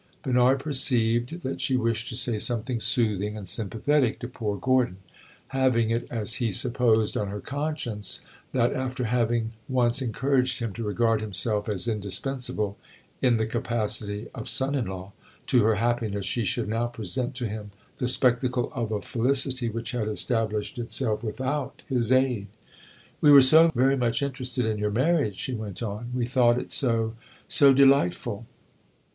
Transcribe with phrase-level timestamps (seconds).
[0.23, 4.97] Bernard perceived that she wished to say something soothing and sympathetic to poor Gordon;
[5.49, 10.83] having it, as he supposed, on her conscience that, after having once encouraged him to
[10.83, 12.79] regard himself as indispensable
[13.21, 15.11] (in the capacity of son in law)
[15.45, 19.91] to her happiness, she should now present to him the spectacle of a felicity which
[19.91, 22.47] had established itself without his aid.
[23.21, 26.09] "We were so very much interested in your marriage," she went on.
[26.15, 27.13] "We thought it so
[27.47, 28.47] so delightful."